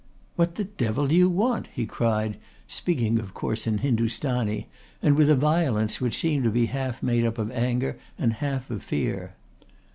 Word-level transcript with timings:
"What 0.35 0.55
the 0.55 0.63
devil 0.63 1.05
do 1.09 1.13
you 1.13 1.29
want?" 1.29 1.67
he 1.71 1.85
cried, 1.85 2.37
speaking 2.65 3.19
of 3.19 3.35
course 3.35 3.67
in 3.67 3.77
Hindustani, 3.85 4.67
and 4.99 5.15
with 5.15 5.29
a 5.29 5.35
violence 5.35 6.01
which 6.01 6.19
seemed 6.21 6.43
to 6.45 6.49
be 6.49 6.65
half 6.65 7.03
made 7.03 7.23
up 7.23 7.37
of 7.37 7.51
anger 7.51 7.99
and 8.17 8.33
half 8.33 8.71
of 8.71 8.81
fear. 8.81 9.35